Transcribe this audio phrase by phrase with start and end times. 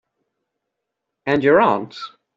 [1.27, 1.95] And your aunt.